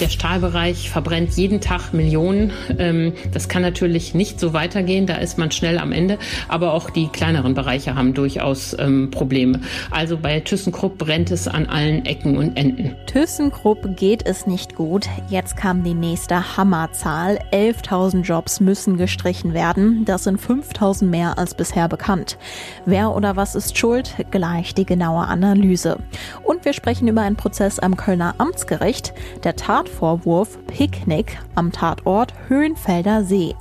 Der 0.00 0.08
Stahlbereich 0.08 0.90
verbrennt 0.90 1.32
jeden 1.32 1.60
Tag 1.60 1.92
Millionen. 1.92 2.52
Ähm, 2.78 3.14
das 3.32 3.48
kann 3.48 3.62
natürlich 3.62 4.14
nicht 4.14 4.38
so 4.38 4.52
weitergehen. 4.52 5.06
Da 5.06 5.16
ist 5.16 5.38
man 5.38 5.50
schnell 5.50 5.76
am 5.76 5.90
Ende. 5.90 6.18
Aber 6.46 6.72
auch 6.72 6.90
die 6.90 7.08
kleineren 7.08 7.54
Bereiche 7.54 7.96
haben 7.96 8.14
durchaus 8.14 8.76
ähm, 8.78 9.10
Probleme. 9.10 9.60
Also 9.90 10.16
bei 10.16 10.38
ThyssenKrupp 10.38 10.98
brennt 10.98 11.32
es 11.32 11.48
an 11.48 11.66
allen 11.66 12.06
Ecken 12.06 12.36
und 12.36 12.56
Enden. 12.56 12.94
ThyssenKrupp 13.06 13.96
geht 13.96 14.24
es 14.24 14.46
nicht 14.46 14.76
gut. 14.76 15.08
Jetzt 15.30 15.56
kam 15.56 15.82
die 15.82 15.94
nächste 15.94 16.56
Hammerzahl. 16.56 17.40
11.000 17.52 18.22
Jobs 18.22 18.60
müssen 18.60 18.98
gestrichen 18.98 19.52
werden. 19.52 20.04
Das 20.04 20.24
sind 20.24 20.40
5.000 20.40 21.06
mehr 21.06 21.38
als 21.38 21.54
bisher 21.54 21.88
bekannt. 21.88 22.38
Wer 22.86 23.16
oder 23.16 23.34
was 23.34 23.56
ist 23.56 23.76
schuld? 23.76 24.14
Gleich 24.30 24.74
die 24.74 24.86
genaue 24.86 25.26
Analyse. 25.26 25.98
Und 26.44 26.64
wir 26.64 26.72
sprechen 26.72 27.08
über 27.08 27.22
einen 27.22 27.36
Prozess 27.36 27.80
am 27.80 27.96
Kölner 27.96 28.36
Amtsgericht. 28.38 29.12
Der 29.42 29.56
Tat 29.56 29.87
Tatvorwurf 29.88 30.58
Picknick 30.66 31.38
am 31.54 31.72
Tatort 31.72 32.32
Höhenfelder 32.48 33.24
See. 33.24 33.54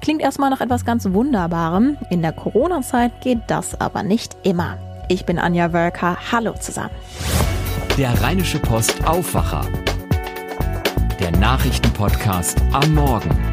Klingt 0.00 0.20
erstmal 0.20 0.50
nach 0.50 0.60
etwas 0.60 0.84
ganz 0.84 1.10
Wunderbarem. 1.10 1.96
In 2.10 2.22
der 2.22 2.32
Corona-Zeit 2.32 3.20
geht 3.22 3.40
das 3.48 3.80
aber 3.80 4.02
nicht 4.02 4.36
immer. 4.42 4.78
Ich 5.08 5.24
bin 5.24 5.38
Anja 5.38 5.72
Wölker. 5.72 6.16
Hallo 6.30 6.54
zusammen. 6.58 6.90
Der 7.98 8.20
Rheinische 8.22 8.58
Post 8.58 9.06
Aufwacher. 9.06 9.66
Der 11.18 11.32
Nachrichtenpodcast 11.32 12.62
am 12.72 12.94
Morgen. 12.94 13.49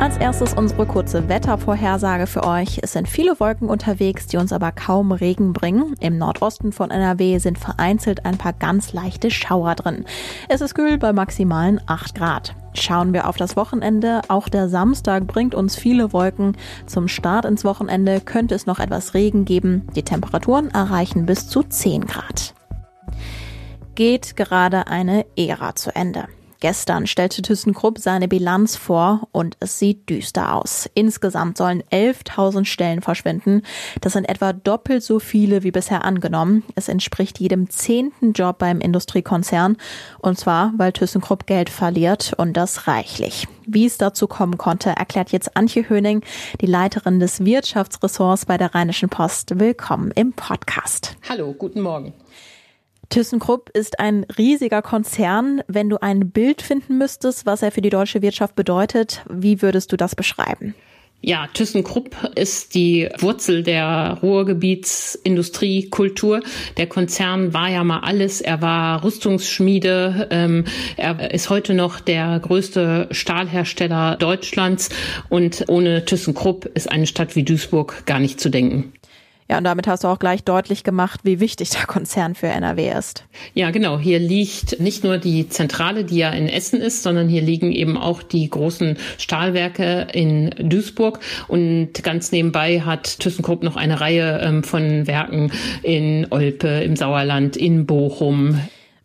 Als 0.00 0.16
erstes 0.16 0.54
unsere 0.54 0.86
kurze 0.86 1.28
Wettervorhersage 1.28 2.26
für 2.26 2.44
euch. 2.44 2.80
Es 2.82 2.94
sind 2.94 3.06
viele 3.06 3.38
Wolken 3.38 3.68
unterwegs, 3.68 4.26
die 4.26 4.38
uns 4.38 4.50
aber 4.50 4.72
kaum 4.72 5.12
Regen 5.12 5.52
bringen. 5.52 5.94
Im 6.00 6.16
Nordosten 6.16 6.72
von 6.72 6.90
NRW 6.90 7.36
sind 7.36 7.58
vereinzelt 7.58 8.24
ein 8.24 8.38
paar 8.38 8.54
ganz 8.54 8.94
leichte 8.94 9.30
Schauer 9.30 9.74
drin. 9.74 10.06
Es 10.48 10.62
ist 10.62 10.74
kühl 10.74 10.96
bei 10.96 11.12
maximalen 11.12 11.82
8 11.84 12.14
Grad. 12.14 12.54
Schauen 12.72 13.12
wir 13.12 13.28
auf 13.28 13.36
das 13.36 13.56
Wochenende. 13.56 14.22
Auch 14.28 14.48
der 14.48 14.70
Samstag 14.70 15.26
bringt 15.26 15.54
uns 15.54 15.76
viele 15.76 16.14
Wolken. 16.14 16.56
Zum 16.86 17.06
Start 17.06 17.44
ins 17.44 17.66
Wochenende 17.66 18.22
könnte 18.22 18.54
es 18.54 18.64
noch 18.64 18.78
etwas 18.78 19.12
Regen 19.12 19.44
geben. 19.44 19.86
Die 19.94 20.02
Temperaturen 20.02 20.70
erreichen 20.70 21.26
bis 21.26 21.46
zu 21.46 21.62
10 21.62 22.06
Grad. 22.06 22.54
Geht 23.96 24.34
gerade 24.34 24.86
eine 24.86 25.26
Ära 25.36 25.74
zu 25.74 25.94
Ende. 25.94 26.24
Gestern 26.60 27.06
stellte 27.06 27.40
ThyssenKrupp 27.40 27.98
seine 27.98 28.28
Bilanz 28.28 28.76
vor 28.76 29.28
und 29.32 29.56
es 29.60 29.78
sieht 29.78 30.10
düster 30.10 30.54
aus. 30.54 30.90
Insgesamt 30.92 31.56
sollen 31.56 31.82
11.000 31.90 32.66
Stellen 32.66 33.00
verschwinden. 33.00 33.62
Das 34.02 34.12
sind 34.12 34.26
etwa 34.26 34.52
doppelt 34.52 35.02
so 35.02 35.20
viele 35.20 35.62
wie 35.62 35.70
bisher 35.70 36.04
angenommen. 36.04 36.62
Es 36.74 36.88
entspricht 36.88 37.40
jedem 37.40 37.70
zehnten 37.70 38.34
Job 38.34 38.58
beim 38.58 38.80
Industriekonzern. 38.80 39.78
Und 40.18 40.38
zwar, 40.38 40.74
weil 40.76 40.92
ThyssenKrupp 40.92 41.46
Geld 41.46 41.70
verliert 41.70 42.34
und 42.36 42.58
das 42.58 42.86
reichlich. 42.86 43.48
Wie 43.66 43.86
es 43.86 43.96
dazu 43.96 44.26
kommen 44.26 44.58
konnte, 44.58 44.90
erklärt 44.90 45.32
jetzt 45.32 45.56
Antje 45.56 45.88
Höning, 45.88 46.22
die 46.60 46.66
Leiterin 46.66 47.20
des 47.20 47.42
Wirtschaftsressorts 47.42 48.44
bei 48.44 48.58
der 48.58 48.74
Rheinischen 48.74 49.08
Post. 49.08 49.58
Willkommen 49.58 50.10
im 50.10 50.34
Podcast. 50.34 51.16
Hallo, 51.26 51.54
guten 51.54 51.80
Morgen. 51.80 52.12
ThyssenKrupp 53.10 53.70
ist 53.70 53.98
ein 53.98 54.24
riesiger 54.38 54.82
Konzern. 54.82 55.62
Wenn 55.66 55.88
du 55.88 56.00
ein 56.00 56.30
Bild 56.30 56.62
finden 56.62 56.96
müsstest, 56.96 57.44
was 57.44 57.62
er 57.62 57.72
für 57.72 57.82
die 57.82 57.90
deutsche 57.90 58.22
Wirtschaft 58.22 58.54
bedeutet, 58.54 59.24
wie 59.28 59.62
würdest 59.62 59.90
du 59.90 59.96
das 59.96 60.14
beschreiben? 60.14 60.76
Ja, 61.22 61.48
ThyssenKrupp 61.52 62.30
ist 62.36 62.74
die 62.74 63.06
Wurzel 63.18 63.62
der 63.62 64.16
Ruhrgebietsindustriekultur. 64.22 66.40
Der 66.78 66.86
Konzern 66.86 67.52
war 67.52 67.68
ja 67.68 67.84
mal 67.84 68.00
alles. 68.00 68.40
Er 68.40 68.62
war 68.62 69.04
Rüstungsschmiede. 69.04 70.28
Ähm, 70.30 70.64
er 70.96 71.34
ist 71.34 71.50
heute 71.50 71.74
noch 71.74 72.00
der 72.00 72.40
größte 72.40 73.08
Stahlhersteller 73.10 74.16
Deutschlands. 74.16 74.88
Und 75.28 75.66
ohne 75.68 76.06
ThyssenKrupp 76.06 76.64
ist 76.64 76.90
eine 76.90 77.06
Stadt 77.06 77.36
wie 77.36 77.42
Duisburg 77.42 78.06
gar 78.06 78.18
nicht 78.18 78.40
zu 78.40 78.48
denken. 78.48 78.94
Ja, 79.50 79.58
und 79.58 79.64
damit 79.64 79.88
hast 79.88 80.04
du 80.04 80.08
auch 80.08 80.20
gleich 80.20 80.44
deutlich 80.44 80.84
gemacht, 80.84 81.22
wie 81.24 81.40
wichtig 81.40 81.70
der 81.70 81.84
Konzern 81.86 82.36
für 82.36 82.46
NRW 82.46 82.92
ist. 82.96 83.24
Ja, 83.52 83.72
genau. 83.72 83.98
Hier 83.98 84.20
liegt 84.20 84.78
nicht 84.78 85.02
nur 85.02 85.18
die 85.18 85.48
Zentrale, 85.48 86.04
die 86.04 86.18
ja 86.18 86.30
in 86.30 86.48
Essen 86.48 86.80
ist, 86.80 87.02
sondern 87.02 87.28
hier 87.28 87.42
liegen 87.42 87.72
eben 87.72 87.96
auch 87.96 88.22
die 88.22 88.48
großen 88.48 88.96
Stahlwerke 89.18 90.06
in 90.12 90.50
Duisburg. 90.56 91.18
Und 91.48 91.94
ganz 92.04 92.30
nebenbei 92.30 92.82
hat 92.82 93.18
ThyssenKrupp 93.18 93.64
noch 93.64 93.74
eine 93.74 94.00
Reihe 94.00 94.40
ähm, 94.40 94.62
von 94.62 95.08
Werken 95.08 95.50
in 95.82 96.28
Olpe, 96.30 96.68
im 96.68 96.94
Sauerland, 96.94 97.56
in 97.56 97.86
Bochum, 97.86 98.56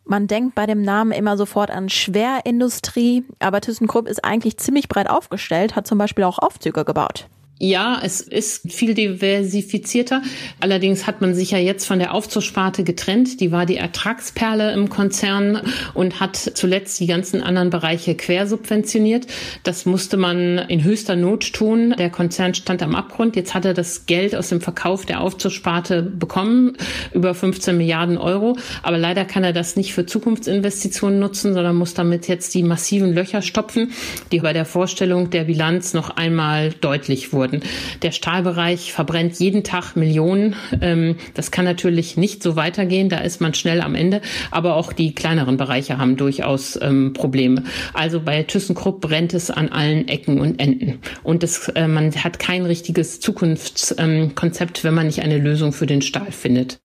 man 0.08 0.28
denkt 0.28 0.54
bei 0.54 0.66
dem 0.66 0.82
Namen 0.82 1.10
immer 1.10 1.36
sofort 1.36 1.68
an 1.72 1.88
Schwerindustrie, 1.88 3.24
aber 3.40 3.60
ThyssenKrupp 3.60 4.06
ist 4.06 4.24
eigentlich 4.24 4.56
ziemlich 4.56 4.88
breit 4.88 5.10
aufgestellt, 5.10 5.74
hat 5.74 5.88
zum 5.88 5.98
Beispiel 5.98 6.22
auch 6.22 6.38
Aufzüge 6.38 6.84
gebaut. 6.84 7.26
Ja, 7.58 7.98
es 8.02 8.20
ist 8.20 8.70
viel 8.70 8.92
diversifizierter. 8.92 10.20
Allerdings 10.60 11.06
hat 11.06 11.22
man 11.22 11.34
sich 11.34 11.52
ja 11.52 11.58
jetzt 11.58 11.86
von 11.86 11.98
der 11.98 12.12
Aufzugssparte 12.12 12.84
getrennt. 12.84 13.40
Die 13.40 13.50
war 13.50 13.64
die 13.64 13.78
Ertragsperle 13.78 14.74
im 14.74 14.90
Konzern 14.90 15.62
und 15.94 16.20
hat 16.20 16.36
zuletzt 16.36 17.00
die 17.00 17.06
ganzen 17.06 17.42
anderen 17.42 17.70
Bereiche 17.70 18.14
quersubventioniert. 18.14 19.26
Das 19.62 19.86
musste 19.86 20.18
man 20.18 20.58
in 20.58 20.84
höchster 20.84 21.16
Not 21.16 21.54
tun. 21.54 21.94
Der 21.98 22.10
Konzern 22.10 22.52
stand 22.52 22.82
am 22.82 22.94
Abgrund. 22.94 23.36
Jetzt 23.36 23.54
hat 23.54 23.64
er 23.64 23.72
das 23.72 24.04
Geld 24.04 24.36
aus 24.36 24.50
dem 24.50 24.60
Verkauf 24.60 25.06
der 25.06 25.22
Aufzugssparte 25.22 26.02
bekommen, 26.02 26.76
über 27.14 27.34
15 27.34 27.74
Milliarden 27.74 28.18
Euro. 28.18 28.58
Aber 28.82 28.98
leider 28.98 29.24
kann 29.24 29.44
er 29.44 29.54
das 29.54 29.76
nicht 29.76 29.94
für 29.94 30.04
Zukunftsinvestitionen 30.04 31.18
nutzen, 31.18 31.54
sondern 31.54 31.76
muss 31.76 31.94
damit 31.94 32.28
jetzt 32.28 32.52
die 32.52 32.62
massiven 32.62 33.14
Löcher 33.14 33.40
stopfen, 33.40 33.92
die 34.30 34.40
bei 34.40 34.52
der 34.52 34.66
Vorstellung 34.66 35.30
der 35.30 35.44
Bilanz 35.44 35.94
noch 35.94 36.10
einmal 36.10 36.74
deutlich 36.82 37.32
wurden 37.32 37.45
wurden. 37.46 37.60
Der 38.02 38.12
Stahlbereich 38.12 38.92
verbrennt 38.92 39.38
jeden 39.38 39.64
Tag 39.64 39.96
Millionen. 39.96 40.56
Ähm, 40.80 41.16
das 41.34 41.50
kann 41.50 41.64
natürlich 41.64 42.16
nicht 42.16 42.42
so 42.42 42.56
weitergehen. 42.56 43.08
Da 43.08 43.18
ist 43.18 43.40
man 43.40 43.54
schnell 43.54 43.80
am 43.80 43.94
Ende. 43.94 44.20
Aber 44.50 44.76
auch 44.76 44.92
die 44.92 45.14
kleineren 45.14 45.56
Bereiche 45.56 45.98
haben 45.98 46.16
durchaus 46.16 46.78
ähm, 46.80 47.12
Probleme. 47.12 47.64
Also 47.94 48.20
bei 48.20 48.42
ThyssenKrupp 48.42 49.00
brennt 49.00 49.34
es 49.34 49.50
an 49.50 49.68
allen 49.68 50.08
Ecken 50.08 50.40
und 50.40 50.60
Enden. 50.60 51.00
Und 51.22 51.42
es, 51.42 51.68
äh, 51.68 51.88
man 51.88 52.12
hat 52.12 52.38
kein 52.38 52.64
richtiges 52.66 53.20
Zukunftskonzept, 53.20 54.84
wenn 54.84 54.94
man 54.94 55.06
nicht 55.06 55.22
eine 55.22 55.38
Lösung 55.38 55.72
für 55.72 55.86
den 55.86 56.02
Stahl 56.02 56.32
findet. 56.32 56.78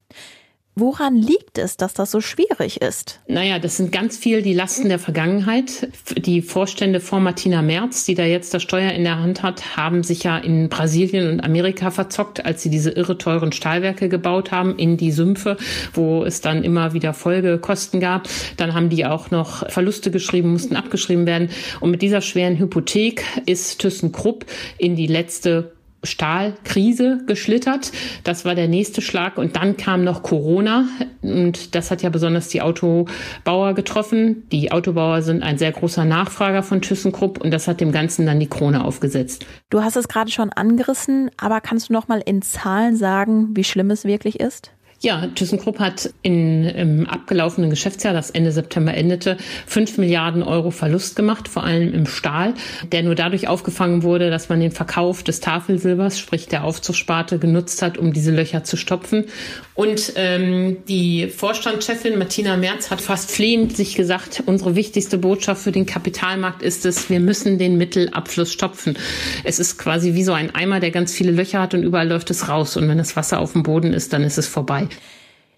Woran 0.73 1.17
liegt 1.17 1.57
es, 1.57 1.75
dass 1.75 1.93
das 1.93 2.11
so 2.11 2.21
schwierig 2.21 2.81
ist? 2.81 3.19
Naja, 3.27 3.59
das 3.59 3.75
sind 3.75 3.91
ganz 3.91 4.17
viel 4.17 4.41
die 4.41 4.53
Lasten 4.53 4.87
der 4.87 4.99
Vergangenheit. 4.99 5.89
Die 6.15 6.41
Vorstände 6.41 7.01
vor 7.01 7.19
Martina 7.19 7.61
Merz, 7.61 8.05
die 8.05 8.15
da 8.15 8.23
jetzt 8.23 8.53
das 8.53 8.63
Steuer 8.63 8.91
in 8.93 9.03
der 9.03 9.19
Hand 9.19 9.43
hat, 9.43 9.75
haben 9.75 10.01
sich 10.01 10.23
ja 10.23 10.37
in 10.37 10.69
Brasilien 10.69 11.29
und 11.29 11.41
Amerika 11.41 11.91
verzockt, 11.91 12.45
als 12.45 12.63
sie 12.63 12.69
diese 12.69 12.91
irre 12.91 13.17
teuren 13.17 13.51
Stahlwerke 13.51 14.07
gebaut 14.07 14.51
haben 14.51 14.77
in 14.77 14.95
die 14.95 15.11
Sümpfe, 15.11 15.57
wo 15.93 16.23
es 16.23 16.39
dann 16.39 16.63
immer 16.63 16.93
wieder 16.93 17.13
Folgekosten 17.13 17.99
gab. 17.99 18.29
Dann 18.55 18.73
haben 18.73 18.87
die 18.87 19.05
auch 19.05 19.29
noch 19.29 19.69
Verluste 19.69 20.09
geschrieben, 20.09 20.53
mussten 20.53 20.77
abgeschrieben 20.77 21.25
werden. 21.25 21.49
Und 21.81 21.91
mit 21.91 22.01
dieser 22.01 22.21
schweren 22.21 22.57
Hypothek 22.57 23.25
ist 23.45 23.79
ThyssenKrupp 23.79 24.45
in 24.77 24.95
die 24.95 25.07
letzte 25.07 25.73
Stahlkrise 26.03 27.19
geschlittert. 27.28 27.91
Das 28.23 28.45
war 28.45 28.56
der 28.56 28.67
nächste 28.67 29.01
Schlag. 29.01 29.38
Und 29.38 29.56
dann 29.56 29.78
kam 29.78 30.03
noch 30.03 30.23
Corona. 30.23 30.88
Und 31.22 31.75
das 31.75 31.91
hat 31.91 32.01
ja 32.01 32.09
besonders 32.09 32.47
die 32.47 32.62
Autobauer 32.62 33.73
getroffen. 33.73 34.47
Die 34.51 34.72
Autobauer 34.72 35.22
sind 35.22 35.44
ein 35.44 35.57
sehr 35.57 35.72
großer 35.72 36.06
Nachfrager 36.06 36.63
von 36.63 36.81
ThyssenKrupp. 36.81 37.41
Und 37.41 37.51
das 37.51 37.67
hat 37.67 37.81
dem 37.81 37.91
Ganzen 37.91 38.25
dann 38.25 38.40
die 38.40 38.47
Krone 38.47 38.84
aufgesetzt. 38.84 39.45
Du 39.69 39.84
hast 39.84 39.95
es 39.95 40.07
gerade 40.07 40.31
schon 40.31 40.51
angerissen. 40.51 41.29
Aber 41.38 41.61
kannst 41.61 41.90
du 41.90 41.94
noch 41.94 42.07
mal 42.07 42.22
in 42.25 42.41
Zahlen 42.41 42.95
sagen, 42.95 43.50
wie 43.56 43.63
schlimm 43.63 43.91
es 43.91 44.06
wirklich 44.06 44.40
ist? 44.40 44.72
Ja, 45.03 45.25
ThyssenKrupp 45.34 45.79
hat 45.79 46.13
in, 46.22 46.63
im 46.63 47.07
abgelaufenen 47.07 47.72
Geschäftsjahr, 47.72 48.13
das 48.13 48.29
Ende 48.29 48.51
September 48.51 48.93
endete, 48.93 49.37
fünf 49.66 49.97
Milliarden 49.97 50.43
Euro 50.43 50.70
Verlust 50.70 51.16
gemacht, 51.16 51.47
vor 51.47 51.64
allem 51.64 51.91
im 51.91 52.05
Stahl, 52.05 52.53
der 52.91 53.02
nur 53.02 53.16
dadurch 53.16 53.47
aufgefangen 53.47 54.03
wurde, 54.03 54.29
dass 54.29 54.49
man 54.49 54.59
den 54.59 54.72
Verkauf 54.72 55.23
des 55.23 55.40
Tafelsilbers, 55.40 56.20
sprich 56.20 56.49
der 56.49 56.64
Aufzugssparte, 56.64 57.40
genutzt 57.40 57.81
hat, 57.81 57.97
um 57.97 58.14
diese 58.14 58.29
Löcher 58.29 58.64
zu 58.64 58.78
stopfen. 58.78 59.25
Und 59.73 60.14
ähm, 60.17 60.78
die 60.87 61.29
Vorstandschefin 61.29 62.20
Martina 62.20 62.55
Merz 62.55 62.91
hat 62.91 63.02
fast 63.02 63.31
flehend 63.31 63.75
sich 63.75 63.96
gesagt, 63.96 64.43
unsere 64.46 64.75
wichtigste 64.75 65.17
Botschaft 65.17 65.64
für 65.64 65.72
den 65.72 65.87
Kapitalmarkt 65.87 66.61
ist 66.61 66.85
es, 66.85 67.09
wir 67.09 67.20
müssen 67.20 67.58
den 67.58 67.79
Mittelabfluss 67.79 68.53
stopfen. 68.53 68.96
Es 69.43 69.58
ist 69.58 69.79
quasi 69.79 70.14
wie 70.14 70.23
so 70.23 70.34
ein 70.34 70.53
Eimer, 70.53 70.79
der 70.79 70.91
ganz 70.91 71.11
viele 71.11 71.31
Löcher 71.31 71.59
hat 71.59 71.73
und 71.73 71.81
überall 71.81 72.08
läuft 72.08 72.29
es 72.29 72.49
raus. 72.49 72.78
Und 72.78 72.87
wenn 72.87 72.99
das 72.99 73.16
Wasser 73.16 73.40
auf 73.40 73.53
dem 73.53 73.64
Boden 73.64 73.93
ist, 73.93 74.14
dann 74.14 74.23
ist 74.23 74.37
es 74.37 74.46
vorbei. 74.46 74.90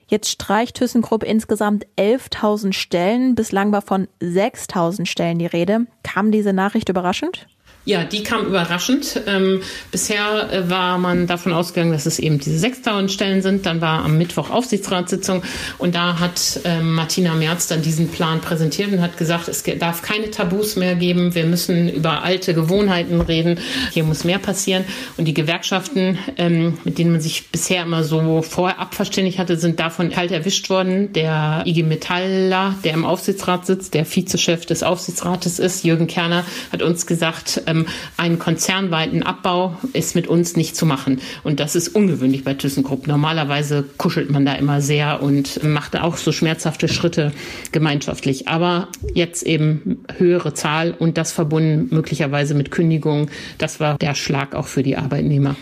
Jetzt 0.07 0.29
streicht 0.29 0.75
ThyssenKrupp 0.75 1.23
insgesamt 1.23 1.87
11.000 1.97 2.73
Stellen. 2.73 3.35
Bislang 3.35 3.71
war 3.71 3.81
von 3.81 4.07
6.000 4.21 5.05
Stellen 5.05 5.39
die 5.39 5.45
Rede. 5.45 5.87
Kam 6.03 6.31
diese 6.31 6.53
Nachricht 6.53 6.89
überraschend? 6.89 7.47
Ja, 7.85 8.05
die 8.05 8.23
kam 8.23 8.45
überraschend. 8.45 9.21
Ähm, 9.27 9.59
bisher 9.91 10.53
äh, 10.53 10.69
war 10.69 10.97
man 10.97 11.27
davon 11.27 11.51
ausgegangen, 11.51 11.91
dass 11.91 12.05
es 12.05 12.17
eben 12.17 12.39
diese 12.39 12.57
6000 12.57 13.11
Stellen 13.11 13.41
sind. 13.41 13.65
Dann 13.65 13.81
war 13.81 14.05
am 14.05 14.17
Mittwoch 14.17 14.51
Aufsichtsratssitzung 14.51 15.43
und 15.79 15.93
da 15.93 16.17
hat 16.19 16.61
ähm, 16.63 16.93
Martina 16.93 17.33
Merz 17.33 17.67
dann 17.67 17.81
diesen 17.81 18.07
Plan 18.07 18.39
präsentiert 18.39 18.93
und 18.93 19.01
hat 19.01 19.17
gesagt, 19.17 19.49
es 19.49 19.63
darf 19.79 20.01
keine 20.01 20.31
Tabus 20.31 20.77
mehr 20.77 20.95
geben. 20.95 21.35
Wir 21.35 21.45
müssen 21.45 21.89
über 21.89 22.23
alte 22.23 22.53
Gewohnheiten 22.53 23.19
reden. 23.19 23.59
Hier 23.91 24.05
muss 24.05 24.23
mehr 24.23 24.39
passieren. 24.39 24.85
Und 25.17 25.25
die 25.25 25.33
Gewerkschaften, 25.33 26.17
ähm, 26.37 26.77
mit 26.85 26.97
denen 26.97 27.11
man 27.11 27.19
sich 27.19 27.49
bisher 27.49 27.83
immer 27.83 28.05
so 28.05 28.41
vorab 28.43 28.95
verständigt 28.95 29.39
hatte, 29.39 29.57
sind 29.57 29.81
davon 29.81 30.09
kalt 30.09 30.31
erwischt 30.31 30.69
worden. 30.69 31.11
Der 31.11 31.63
IG 31.65 31.83
Metaller, 31.83 32.75
der 32.85 32.93
im 32.93 33.03
Aufsichtsrat 33.03 33.65
sitzt, 33.65 33.93
der 33.93 34.05
Vizechef 34.05 34.65
des 34.65 34.83
Aufsichtsrates 34.83 35.59
ist, 35.59 35.83
Jürgen 35.83 36.07
Kerner, 36.07 36.45
hat 36.71 36.81
uns 36.81 37.05
gesagt, 37.05 37.61
ähm, 37.73 37.85
einen 38.17 38.39
konzernweiten 38.39 39.23
Abbau 39.23 39.77
ist 39.93 40.15
mit 40.15 40.27
uns 40.27 40.55
nicht 40.55 40.75
zu 40.75 40.85
machen. 40.85 41.19
Und 41.43 41.59
das 41.59 41.75
ist 41.75 41.89
ungewöhnlich 41.89 42.43
bei 42.43 42.53
ThyssenKrupp. 42.53 43.07
Normalerweise 43.07 43.83
kuschelt 43.97 44.29
man 44.29 44.45
da 44.45 44.53
immer 44.55 44.81
sehr 44.81 45.21
und 45.21 45.63
macht 45.63 45.97
auch 45.97 46.17
so 46.17 46.31
schmerzhafte 46.31 46.87
Schritte 46.87 47.31
gemeinschaftlich. 47.71 48.47
Aber 48.47 48.87
jetzt 49.13 49.43
eben 49.43 50.03
höhere 50.17 50.53
Zahl 50.53 50.91
und 50.91 51.17
das 51.17 51.31
verbunden 51.31 51.93
möglicherweise 51.93 52.53
mit 52.53 52.71
Kündigungen. 52.71 53.29
Das 53.57 53.79
war 53.79 53.97
der 53.97 54.15
Schlag 54.15 54.55
auch 54.55 54.67
für 54.67 54.83
die 54.83 54.97
Arbeitnehmer. 54.97 55.55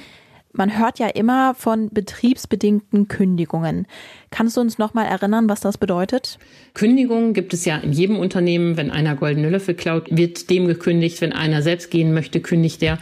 Man 0.53 0.77
hört 0.77 0.99
ja 0.99 1.07
immer 1.07 1.55
von 1.55 1.89
betriebsbedingten 1.89 3.07
Kündigungen. 3.07 3.87
Kannst 4.31 4.57
du 4.57 4.61
uns 4.61 4.77
noch 4.77 4.93
mal 4.93 5.05
erinnern, 5.05 5.47
was 5.47 5.61
das 5.61 5.77
bedeutet? 5.77 6.39
Kündigungen 6.73 7.33
gibt 7.33 7.53
es 7.53 7.63
ja 7.63 7.77
in 7.77 7.93
jedem 7.93 8.17
Unternehmen. 8.17 8.75
Wenn 8.75 8.91
einer 8.91 9.15
goldene 9.15 9.49
Löffel 9.49 9.75
klaut, 9.75 10.07
wird 10.09 10.49
dem 10.49 10.67
gekündigt. 10.67 11.21
Wenn 11.21 11.31
einer 11.31 11.61
selbst 11.61 11.89
gehen 11.89 12.13
möchte, 12.13 12.41
kündigt 12.41 12.81
der. 12.81 12.97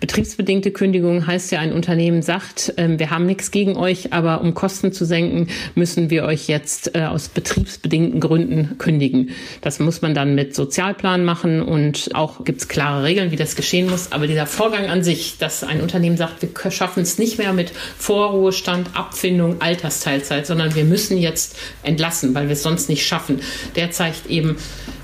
Betriebsbedingte 0.00 0.70
Kündigung 0.72 1.26
heißt 1.26 1.52
ja, 1.52 1.60
ein 1.60 1.72
Unternehmen 1.72 2.22
sagt, 2.22 2.74
äh, 2.78 2.98
wir 2.98 3.10
haben 3.10 3.26
nichts 3.26 3.50
gegen 3.50 3.76
euch, 3.76 4.12
aber 4.12 4.42
um 4.42 4.54
Kosten 4.54 4.92
zu 4.92 5.04
senken, 5.04 5.48
müssen 5.74 6.10
wir 6.10 6.24
euch 6.24 6.48
jetzt 6.48 6.94
äh, 6.94 7.04
aus 7.04 7.28
betriebsbedingten 7.28 8.20
Gründen 8.20 8.76
kündigen. 8.78 9.30
Das 9.62 9.80
muss 9.80 10.02
man 10.02 10.14
dann 10.14 10.34
mit 10.34 10.54
Sozialplan 10.54 11.24
machen 11.24 11.62
und 11.62 12.10
auch 12.14 12.44
gibt 12.44 12.60
es 12.60 12.68
klare 12.68 13.04
Regeln, 13.04 13.30
wie 13.30 13.36
das 13.36 13.56
geschehen 13.56 13.88
muss. 13.88 14.12
Aber 14.12 14.26
dieser 14.26 14.46
Vorgang 14.46 14.86
an 14.86 15.02
sich, 15.02 15.38
dass 15.38 15.64
ein 15.64 15.80
Unternehmen 15.80 16.16
sagt, 16.16 16.42
wir 16.42 16.70
schaffen 16.70 16.89
es 16.96 17.18
nicht 17.18 17.38
mehr 17.38 17.52
mit 17.52 17.72
Vorruhestand, 17.98 18.96
Abfindung, 18.96 19.60
Altersteilzeit, 19.60 20.46
sondern 20.46 20.74
wir 20.74 20.84
müssen 20.84 21.18
jetzt 21.18 21.56
entlassen, 21.82 22.34
weil 22.34 22.46
wir 22.46 22.54
es 22.54 22.62
sonst 22.62 22.88
nicht 22.88 23.06
schaffen. 23.06 23.40
Der 23.76 23.90
zeigt 23.90 24.26
eben, 24.26 24.56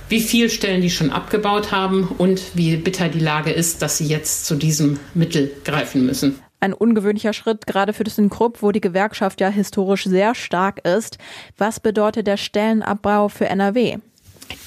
wie 0.09 0.21
viel 0.21 0.50
Stellen 0.50 0.83
die 0.83 0.91
schon 0.91 1.11
abgebaut 1.11 1.73
haben 1.73 2.09
und 2.19 2.41
wie 2.55 2.77
bitter 2.77 3.09
die 3.09 3.19
Lage 3.19 3.50
ist, 3.50 3.83
dass 3.83 3.99
sie 3.99 4.06
jetzt 4.06 4.47
zu 4.47 4.55
diesem 4.55 5.00
Mittel 5.15 5.50
greifen 5.65 6.06
müssen. 6.06 6.38
Ein 6.61 6.73
ungewöhnlicher 6.73 7.33
Schritt, 7.33 7.67
gerade 7.67 7.93
für 7.93 8.05
ThyssenKrupp, 8.05 8.62
wo 8.62 8.73
die 8.73 8.81
Gewerkschaft 8.81 9.41
ja 9.41 9.49
historisch 9.49 10.05
sehr 10.05 10.35
stark 10.35 10.87
ist. 10.87 11.19
Was 11.59 11.81
bedeutet 11.81 12.27
der 12.27 12.38
Stellenabbau 12.38 13.29
für 13.29 13.47
NRW? 13.47 13.99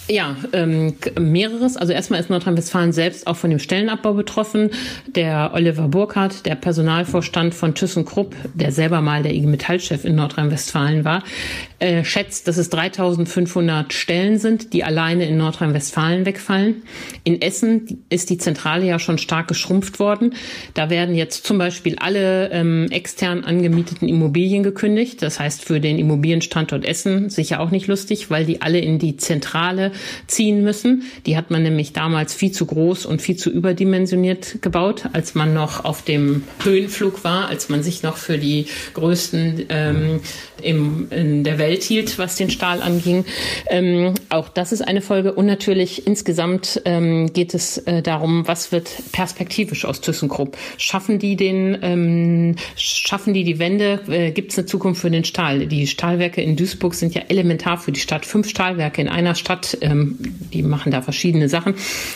Ja, 0.10 0.36
ähm, 0.54 0.96
mehreres. 1.20 1.78
Also 1.78 1.94
erstmal 1.94 2.20
ist 2.20 2.31
Nordrhein-Westfalen 2.31 2.94
selbst 2.94 3.28
auch 3.28 3.36
von 3.36 3.52
dem 3.52 3.60
Stellenabbau 3.60 4.16
betroffen. 4.16 4.72
Der 5.06 5.52
Oliver 5.54 5.88
Burkhardt, 5.88 6.48
der 6.48 6.56
Personalvorstand 6.56 7.54
von 7.54 7.76
ThyssenKrupp, 7.76 8.36
der 8.56 8.72
selber 8.72 9.02
mal 9.02 9.22
der 9.22 9.36
IG 9.36 9.46
Metall-Chef 9.46 10.06
in 10.06 10.16
Nordrhein-Westfalen 10.16 11.06
war, 11.06 11.24
äh, 11.78 12.04
schätzt, 12.04 12.48
dass 12.48 12.58
es 12.58 12.72
3500 12.72 13.94
Stellen 13.94 14.40
sind, 14.40 14.74
die 14.74 14.84
alleine 14.84 15.26
in 15.26 15.38
Nordrhein-Westfalen 15.38 16.26
wegfallen. 16.26 16.81
In 17.24 17.40
Essen 17.40 18.04
ist 18.10 18.31
die 18.31 18.40
Zentrale 18.40 18.88
ja 18.88 18.98
schon 18.98 19.20
stark 19.20 19.48
geschrumpft 19.48 20.00
worden. 20.00 20.34
Da 20.74 20.90
werden 20.90 21.14
jetzt 21.14 21.46
zum 21.46 21.60
Beispiel 21.60 21.98
alle 22.00 22.50
ähm, 22.50 22.88
extern 22.90 23.44
angemieteten 23.44 24.10
Immobilien 24.10 24.64
gekündigt. 24.64 25.22
Das 25.22 25.40
heißt 25.40 25.64
für 25.64 25.80
den 25.80 26.00
Immobilienstandort 26.00 26.84
Essen 26.84 27.30
sicher 27.30 27.60
auch 27.60 27.70
nicht 27.70 27.86
lustig, 27.86 28.31
weil 28.31 28.46
die 28.46 28.64
alle 28.64 28.80
in 28.80 28.98
die 28.98 29.18
Zentrale 29.18 29.69
ziehen 30.27 30.63
müssen. 30.63 31.04
Die 31.25 31.38
hat 31.38 31.51
man 31.51 31.63
nämlich 31.63 31.94
damals 31.94 32.33
viel 32.33 32.51
zu 32.51 32.66
groß 32.66 33.06
und 33.06 33.21
viel 33.21 33.36
zu 33.36 33.50
überdimensioniert 33.50 34.62
gebaut, 34.62 35.06
als 35.13 35.36
man 35.36 35.54
noch 35.54 35.86
auf 35.86 36.04
dem 36.04 36.44
Höhenflug 36.63 37.24
war, 37.24 37.48
als 37.48 37.69
man 37.69 37.83
sich 37.83 38.04
noch 38.04 38.18
für 38.18 38.38
die 38.38 38.66
größten 38.94 39.66
ähm, 39.69 40.21
im, 40.62 41.07
in 41.12 41.44
der 41.44 41.57
Welt 41.57 41.83
hielt, 41.83 42.18
was 42.18 42.36
den 42.36 42.50
Stahl 42.50 42.81
anging. 42.81 43.25
Ähm, 43.69 44.13
auch 44.30 44.50
das 44.50 44.71
ist 44.71 44.81
eine 44.81 45.01
Folge. 45.01 45.33
Und 45.33 45.45
natürlich 45.45 46.06
insgesamt 46.07 46.81
ähm, 46.86 47.31
geht 47.33 47.54
es 47.54 47.77
äh, 47.80 48.01
darum, 48.01 48.48
was 48.48 48.71
wird 48.71 48.89
perspektivisch 49.12 49.86
aus 49.86 50.01
ThyssenKrupp? 50.01 50.57
Schaffen 50.77 51.19
die 51.19 51.36
den, 51.36 51.77
ähm, 51.81 52.56
schaffen 52.75 53.33
die 53.33 53.44
die 53.44 53.60
Wende? 53.60 54.01
Äh, 54.07 54.31
Gibt 54.31 54.51
es 54.51 54.57
eine 54.57 54.66
Zukunft 54.66 55.01
für 55.01 55.12
den 55.12 55.24
Stahl? 55.24 55.68
Die 55.68 55.88
Stahlwerke 55.88 56.42
in 56.42 56.56
Duisburg 56.56 56.94
sind 56.94 57.13
ja 57.13 57.24
elementar 57.30 57.77
für 57.77 57.92
die 57.92 58.00
Stadt. 58.00 58.25
Fünf 58.25 58.50
Stahlwerke 58.50 59.01
in 59.01 59.10
einer 59.10 59.36
Stadt, 59.36 59.58
ähm, 59.81 60.17
die 60.53 60.63
machen 60.63 60.91
da 60.91 61.01
verschiedene 61.01 61.50
Sachen. 61.50 61.75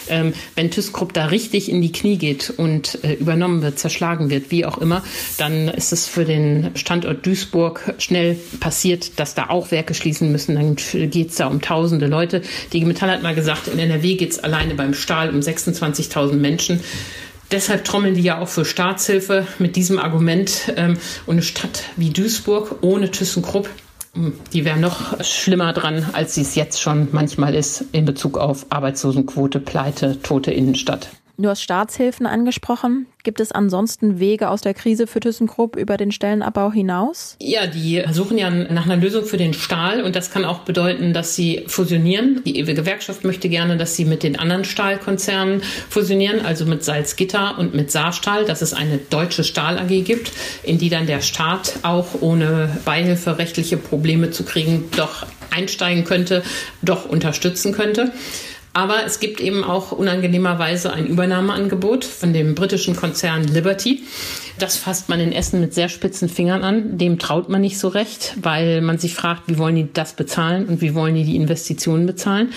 Ähm, 0.09 0.33
wenn 0.55 0.71
ThyssenKrupp 0.71 1.13
da 1.13 1.27
richtig 1.27 1.69
in 1.69 1.81
die 1.81 1.91
Knie 1.91 2.17
geht 2.17 2.49
und 2.49 3.03
äh, 3.03 3.13
übernommen 3.13 3.61
wird, 3.61 3.79
zerschlagen 3.79 4.29
wird, 4.29 4.51
wie 4.51 4.65
auch 4.65 4.77
immer, 4.77 5.03
dann 5.37 5.67
ist 5.67 5.93
es 5.93 6.07
für 6.07 6.25
den 6.25 6.71
Standort 6.75 7.25
Duisburg 7.25 7.93
schnell 7.97 8.37
passiert, 8.59 9.19
dass 9.19 9.35
da 9.35 9.49
auch 9.49 9.71
Werke 9.71 9.93
schließen 9.93 10.31
müssen. 10.31 10.55
Dann 10.55 10.75
geht 11.09 11.29
es 11.29 11.35
da 11.35 11.47
um 11.47 11.61
tausende 11.61 12.07
Leute. 12.07 12.41
Die 12.71 12.83
Metall 12.85 13.11
hat 13.11 13.23
mal 13.23 13.35
gesagt, 13.35 13.67
in 13.67 13.79
NRW 13.79 14.15
geht 14.15 14.31
es 14.31 14.39
alleine 14.39 14.75
beim 14.75 14.93
Stahl 14.93 15.29
um 15.29 15.39
26.000 15.39 16.33
Menschen. 16.33 16.79
Deshalb 17.51 17.83
trommeln 17.83 18.15
die 18.15 18.21
ja 18.21 18.39
auch 18.39 18.47
für 18.47 18.65
Staatshilfe 18.65 19.45
mit 19.59 19.75
diesem 19.75 19.99
Argument. 19.99 20.73
Ähm, 20.75 20.97
und 21.27 21.35
eine 21.35 21.43
Stadt 21.43 21.83
wie 21.97 22.09
Duisburg 22.09 22.77
ohne 22.81 23.11
ThyssenKrupp, 23.11 23.69
die 24.15 24.63
wäre 24.63 24.79
noch 24.79 25.23
schlimmer 25.23 25.73
dran, 25.73 26.05
als 26.13 26.35
sie 26.35 26.41
es 26.41 26.55
jetzt 26.55 26.81
schon 26.81 27.07
manchmal 27.11 27.55
ist 27.55 27.85
in 27.93 28.05
Bezug 28.05 28.37
auf 28.37 28.67
Arbeitslosenquote, 28.69 29.59
Pleite, 29.59 30.21
tote 30.21 30.51
Innenstadt. 30.51 31.09
Du 31.35 31.49
hast 31.49 31.63
Staatshilfen 31.63 32.27
angesprochen. 32.27 33.07
Gibt 33.23 33.39
es 33.39 33.51
ansonsten 33.51 34.19
Wege 34.19 34.49
aus 34.49 34.61
der 34.61 34.75
Krise 34.75 35.07
für 35.07 35.19
ThyssenKrupp 35.19 35.75
über 35.77 35.97
den 35.97 36.11
Stellenabbau 36.11 36.71
hinaus? 36.71 37.37
Ja, 37.41 37.65
die 37.65 38.03
suchen 38.11 38.37
ja 38.37 38.51
nach 38.51 38.85
einer 38.85 38.97
Lösung 38.97 39.25
für 39.25 39.37
den 39.37 39.55
Stahl 39.55 40.03
und 40.03 40.15
das 40.15 40.29
kann 40.29 40.45
auch 40.45 40.59
bedeuten, 40.59 41.11
dass 41.11 41.35
sie 41.35 41.63
fusionieren. 41.65 42.43
Die 42.45 42.59
EWE 42.59 42.75
Gewerkschaft 42.75 43.23
möchte 43.23 43.49
gerne, 43.49 43.77
dass 43.77 43.95
sie 43.95 44.05
mit 44.05 44.21
den 44.21 44.37
anderen 44.37 44.63
Stahlkonzernen 44.63 45.63
fusionieren, 45.89 46.45
also 46.45 46.65
mit 46.65 46.83
Salzgitter 46.83 47.57
und 47.57 47.73
mit 47.73 47.89
Saarstahl, 47.89 48.45
dass 48.45 48.61
es 48.61 48.75
eine 48.75 48.99
deutsche 48.99 49.43
Stahl 49.43 49.79
AG 49.79 50.03
gibt, 50.03 50.31
in 50.61 50.77
die 50.77 50.89
dann 50.89 51.07
der 51.07 51.21
Staat 51.21 51.79
auch 51.81 52.21
ohne 52.21 52.69
Beihilfe 52.85 53.39
rechtliche 53.39 53.77
Probleme 53.77 54.29
zu 54.29 54.43
kriegen 54.43 54.91
doch 54.95 55.25
einsteigen 55.49 56.03
könnte, 56.03 56.43
doch 56.81 57.05
unterstützen 57.05 57.73
könnte. 57.73 58.11
Aber 58.73 59.05
es 59.05 59.19
gibt 59.19 59.39
eben 59.39 59.63
auch 59.63 59.91
unangenehmerweise 59.91 60.91
ein 60.91 61.05
Übernahmeangebot 61.05 62.05
von 62.05 62.33
dem 62.33 62.55
britischen 62.55 62.95
Konzern 62.95 63.43
Liberty. 63.43 64.03
Das 64.59 64.77
fasst 64.77 65.09
man 65.09 65.19
in 65.19 65.31
Essen 65.31 65.59
mit 65.59 65.73
sehr 65.73 65.89
spitzen 65.89 66.29
Fingern 66.29 66.63
an. 66.63 66.97
Dem 66.99 67.17
traut 67.17 67.49
man 67.49 67.61
nicht 67.61 67.79
so 67.79 67.87
recht, 67.87 68.35
weil 68.39 68.81
man 68.81 68.99
sich 68.99 69.15
fragt, 69.15 69.43
wie 69.47 69.57
wollen 69.57 69.75
die 69.75 69.91
das 69.91 70.13
bezahlen 70.13 70.67
und 70.67 70.79
wie 70.79 70.93
wollen 70.93 71.15
die 71.15 71.23
die 71.23 71.35
Investitionen 71.35 72.05
bezahlen. 72.05 72.49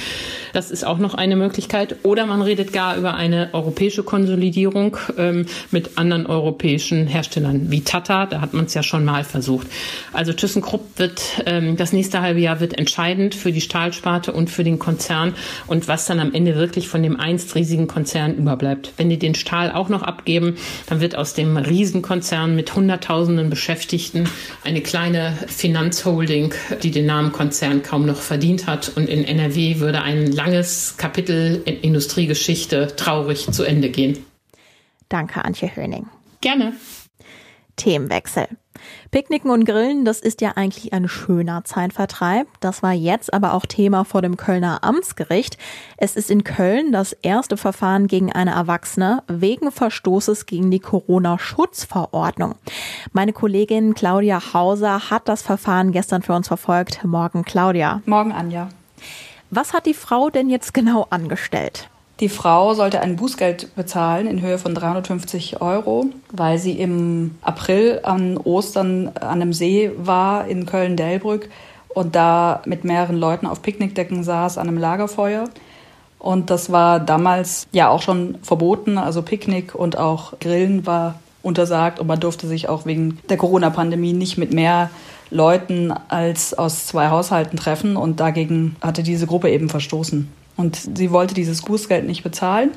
Das 0.52 0.70
ist 0.70 0.84
auch 0.84 0.98
noch 0.98 1.14
eine 1.14 1.36
Möglichkeit. 1.36 1.96
Oder 2.02 2.26
man 2.26 2.42
redet 2.42 2.72
gar 2.74 2.96
über 2.96 3.14
eine 3.14 3.48
europäische 3.52 4.02
Konsolidierung 4.02 4.98
ähm, 5.16 5.46
mit 5.70 5.96
anderen 5.96 6.26
europäischen 6.26 7.06
Herstellern 7.06 7.70
wie 7.70 7.80
Tata. 7.80 8.26
Da 8.26 8.42
hat 8.42 8.52
man 8.52 8.66
es 8.66 8.74
ja 8.74 8.82
schon 8.82 9.04
mal 9.04 9.24
versucht. 9.24 9.66
Also 10.12 10.34
ThyssenKrupp 10.34 10.98
wird 10.98 11.22
ähm, 11.46 11.76
das 11.76 11.94
nächste 11.94 12.20
halbe 12.20 12.40
Jahr 12.40 12.60
wird 12.60 12.78
entscheidend 12.78 13.34
für 13.34 13.52
die 13.52 13.62
Stahlsparte 13.62 14.32
und 14.32 14.50
für 14.50 14.64
den 14.64 14.78
Konzern 14.78 15.34
und 15.66 15.88
was 15.88 16.04
dann 16.04 16.20
am 16.20 16.34
Ende 16.34 16.56
wirklich 16.56 16.88
von 16.88 17.02
dem 17.02 17.18
einst 17.18 17.54
riesigen 17.54 17.86
Konzern 17.86 18.34
überbleibt. 18.34 18.92
Wenn 18.98 19.08
die 19.08 19.18
den 19.18 19.34
Stahl 19.34 19.72
auch 19.72 19.88
noch 19.88 20.02
abgeben, 20.02 20.56
dann 20.88 21.00
wird 21.00 21.16
aus 21.16 21.32
dem 21.32 21.56
riesigen 21.56 21.85
Riesenkonzern 21.86 22.56
mit 22.56 22.74
Hunderttausenden 22.74 23.48
Beschäftigten, 23.48 24.28
eine 24.64 24.80
kleine 24.80 25.38
Finanzholding, 25.46 26.52
die 26.82 26.90
den 26.90 27.06
Namen 27.06 27.30
Konzern 27.30 27.84
kaum 27.84 28.06
noch 28.06 28.20
verdient 28.20 28.66
hat. 28.66 28.90
Und 28.96 29.08
in 29.08 29.24
NRW 29.24 29.78
würde 29.78 30.02
ein 30.02 30.32
langes 30.32 30.96
Kapitel 30.96 31.62
in 31.64 31.80
Industriegeschichte 31.80 32.96
traurig 32.96 33.46
zu 33.52 33.62
Ende 33.62 33.90
gehen. 33.90 34.18
Danke, 35.08 35.44
Antje 35.44 35.76
Höning. 35.76 36.06
Gerne. 36.40 36.72
Themenwechsel. 37.76 38.48
Picknicken 39.10 39.50
und 39.50 39.64
Grillen, 39.64 40.04
das 40.04 40.20
ist 40.20 40.40
ja 40.40 40.52
eigentlich 40.56 40.92
ein 40.92 41.08
schöner 41.08 41.64
Zeitvertreib. 41.64 42.46
Das 42.60 42.82
war 42.82 42.92
jetzt 42.92 43.32
aber 43.32 43.54
auch 43.54 43.66
Thema 43.66 44.04
vor 44.04 44.22
dem 44.22 44.36
Kölner 44.36 44.84
Amtsgericht. 44.84 45.56
Es 45.96 46.16
ist 46.16 46.30
in 46.30 46.44
Köln 46.44 46.92
das 46.92 47.12
erste 47.12 47.56
Verfahren 47.56 48.06
gegen 48.06 48.32
eine 48.32 48.52
Erwachsene 48.52 49.22
wegen 49.28 49.70
Verstoßes 49.70 50.46
gegen 50.46 50.70
die 50.70 50.80
Corona-Schutzverordnung. 50.80 52.56
Meine 53.12 53.32
Kollegin 53.32 53.94
Claudia 53.94 54.52
Hauser 54.52 55.10
hat 55.10 55.28
das 55.28 55.42
Verfahren 55.42 55.92
gestern 55.92 56.22
für 56.22 56.34
uns 56.34 56.48
verfolgt. 56.48 57.04
Morgen, 57.04 57.44
Claudia. 57.44 58.02
Morgen, 58.06 58.32
Anja. 58.32 58.68
Was 59.50 59.72
hat 59.72 59.86
die 59.86 59.94
Frau 59.94 60.28
denn 60.30 60.50
jetzt 60.50 60.74
genau 60.74 61.06
angestellt? 61.10 61.88
Die 62.20 62.30
Frau 62.30 62.72
sollte 62.72 63.00
ein 63.00 63.16
Bußgeld 63.16 63.76
bezahlen 63.76 64.26
in 64.26 64.40
Höhe 64.40 64.56
von 64.56 64.74
350 64.74 65.60
Euro, 65.60 66.06
weil 66.32 66.58
sie 66.58 66.72
im 66.72 67.36
April 67.42 68.00
an 68.04 68.38
Ostern 68.38 69.08
an 69.08 69.42
einem 69.42 69.52
See 69.52 69.90
war 69.98 70.46
in 70.46 70.64
Köln-Delbrück 70.64 71.50
und 71.88 72.16
da 72.16 72.62
mit 72.64 72.84
mehreren 72.84 73.16
Leuten 73.16 73.46
auf 73.46 73.60
Picknickdecken 73.60 74.24
saß 74.24 74.56
an 74.56 74.68
einem 74.68 74.78
Lagerfeuer. 74.78 75.44
Und 76.18 76.48
das 76.48 76.72
war 76.72 77.00
damals 77.00 77.68
ja 77.72 77.90
auch 77.90 78.00
schon 78.00 78.38
verboten. 78.42 78.96
Also 78.96 79.20
Picknick 79.20 79.74
und 79.74 79.98
auch 79.98 80.38
Grillen 80.40 80.86
war 80.86 81.20
untersagt 81.42 82.00
und 82.00 82.06
man 82.06 82.18
durfte 82.18 82.48
sich 82.48 82.68
auch 82.70 82.86
wegen 82.86 83.18
der 83.28 83.36
Corona-Pandemie 83.36 84.14
nicht 84.14 84.38
mit 84.38 84.54
mehr 84.54 84.90
Leuten 85.30 85.92
als 86.08 86.54
aus 86.54 86.86
zwei 86.86 87.08
Haushalten 87.08 87.58
treffen. 87.58 87.96
Und 87.96 88.20
dagegen 88.20 88.76
hatte 88.80 89.02
diese 89.02 89.26
Gruppe 89.26 89.50
eben 89.50 89.68
verstoßen. 89.68 90.28
Und 90.56 90.76
sie 90.96 91.10
wollte 91.10 91.34
dieses 91.34 91.62
Bußgeld 91.62 92.06
nicht 92.06 92.22
bezahlen, 92.22 92.70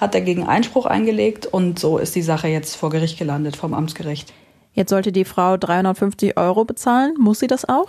hat 0.00 0.14
dagegen 0.14 0.46
Einspruch 0.46 0.86
eingelegt 0.86 1.46
und 1.46 1.78
so 1.78 1.98
ist 1.98 2.14
die 2.14 2.22
Sache 2.22 2.48
jetzt 2.48 2.76
vor 2.76 2.90
Gericht 2.90 3.18
gelandet, 3.18 3.56
vom 3.56 3.74
Amtsgericht. 3.74 4.32
Jetzt 4.74 4.90
sollte 4.90 5.10
die 5.10 5.24
Frau 5.24 5.56
350 5.56 6.36
Euro 6.36 6.64
bezahlen. 6.64 7.14
Muss 7.18 7.40
sie 7.40 7.46
das 7.46 7.66
auch? 7.66 7.88